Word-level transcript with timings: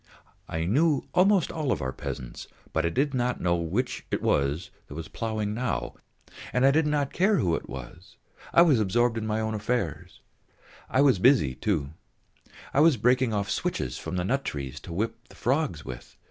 I 0.49 0.65
knew 0.65 1.07
almost 1.13 1.51
all 1.51 1.71
our 1.79 1.93
peasants, 1.93 2.47
but 2.73 2.87
I 2.87 2.89
did 2.89 3.13
not 3.13 3.39
know 3.39 3.55
which 3.57 4.03
it 4.09 4.19
was 4.23 4.71
ploughing 5.13 5.53
now, 5.53 5.93
and 6.51 6.65
I 6.65 6.71
did 6.71 6.87
not 6.87 7.13
care 7.13 7.35
who 7.35 7.53
it 7.53 7.69
was, 7.69 8.17
I 8.51 8.63
was 8.63 8.79
absorbed 8.79 9.15
in 9.19 9.27
my 9.27 9.39
own 9.39 9.53
affairs. 9.53 10.21
I 10.89 11.01
was 11.01 11.19
busy, 11.19 11.53
too; 11.53 11.91
I 12.73 12.79
was 12.79 12.97
breaking 12.97 13.31
off 13.31 13.51
switches 13.51 13.99
from 13.99 14.15
the 14.15 14.25
nut 14.25 14.43
trees 14.43 14.79
to 14.79 14.91
whip 14.91 15.27
the 15.29 15.35
frogs 15.35 15.85
with. 15.85 16.17